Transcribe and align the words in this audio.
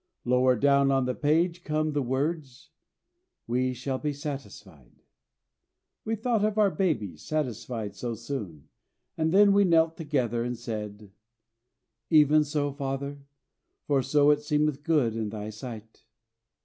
Lower 0.25 0.55
down 0.55 0.89
on 0.89 1.05
the 1.05 1.13
page 1.13 1.63
come 1.63 1.91
the 1.91 2.01
words, 2.01 2.71
"We 3.45 3.75
shall 3.75 3.99
be 3.99 4.13
satisfied." 4.13 5.03
We 6.03 6.15
thought 6.15 6.43
of 6.43 6.57
our 6.57 6.71
babies 6.71 7.21
satisfied 7.21 7.95
so 7.95 8.15
soon; 8.15 8.67
and 9.15 9.31
then 9.31 9.53
we 9.53 9.63
knelt 9.63 9.97
together 9.97 10.43
and 10.43 10.57
said, 10.57 11.11
"Even 12.09 12.43
so, 12.43 12.71
Father: 12.73 13.19
for 13.85 14.01
so 14.01 14.31
it 14.31 14.41
seemeth 14.41 14.81
good 14.81 15.15
in 15.15 15.29
Thy 15.29 15.51
sight." 15.51 16.03